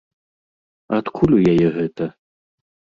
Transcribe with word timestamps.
Адкуль 1.01 1.37
у 1.39 1.45
яе 1.55 1.57
гэта? 1.79 2.13